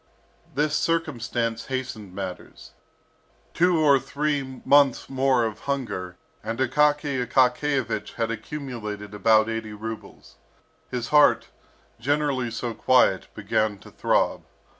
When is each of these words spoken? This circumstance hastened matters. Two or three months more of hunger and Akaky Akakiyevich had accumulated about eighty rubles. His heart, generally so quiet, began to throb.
This 0.55 0.73
circumstance 0.75 1.67
hastened 1.67 2.15
matters. 2.15 2.71
Two 3.53 3.77
or 3.79 3.99
three 3.99 4.59
months 4.65 5.11
more 5.11 5.45
of 5.45 5.59
hunger 5.69 6.17
and 6.43 6.57
Akaky 6.57 7.23
Akakiyevich 7.23 8.13
had 8.13 8.31
accumulated 8.31 9.13
about 9.13 9.47
eighty 9.47 9.73
rubles. 9.73 10.37
His 10.89 11.09
heart, 11.09 11.49
generally 11.99 12.49
so 12.49 12.73
quiet, 12.73 13.27
began 13.35 13.77
to 13.77 13.91
throb. 13.91 14.41